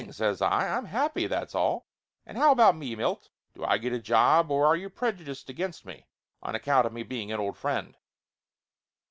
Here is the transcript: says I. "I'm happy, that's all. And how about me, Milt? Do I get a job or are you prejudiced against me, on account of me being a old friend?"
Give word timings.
says 0.09 0.41
I. 0.41 0.67
"I'm 0.67 0.85
happy, 0.85 1.27
that's 1.27 1.53
all. 1.53 1.85
And 2.25 2.35
how 2.35 2.51
about 2.51 2.75
me, 2.75 2.95
Milt? 2.95 3.29
Do 3.53 3.63
I 3.63 3.77
get 3.77 3.93
a 3.93 3.99
job 3.99 4.49
or 4.49 4.65
are 4.65 4.75
you 4.75 4.89
prejudiced 4.89 5.47
against 5.47 5.85
me, 5.85 6.07
on 6.41 6.55
account 6.55 6.87
of 6.87 6.91
me 6.93 7.03
being 7.03 7.31
a 7.31 7.37
old 7.37 7.55
friend?" 7.55 7.95